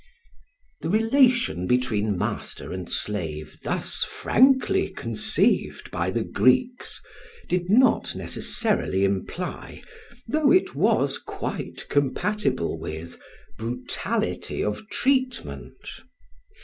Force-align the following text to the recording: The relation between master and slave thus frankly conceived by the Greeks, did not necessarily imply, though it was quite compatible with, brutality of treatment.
The 0.79 0.89
relation 0.89 1.67
between 1.67 2.17
master 2.17 2.73
and 2.73 2.89
slave 2.89 3.59
thus 3.63 4.03
frankly 4.03 4.89
conceived 4.89 5.91
by 5.91 6.09
the 6.09 6.23
Greeks, 6.23 6.99
did 7.47 7.69
not 7.69 8.15
necessarily 8.15 9.05
imply, 9.05 9.83
though 10.27 10.51
it 10.51 10.73
was 10.73 11.19
quite 11.19 11.87
compatible 11.87 12.79
with, 12.79 13.21
brutality 13.59 14.63
of 14.63 14.89
treatment. 14.89 15.87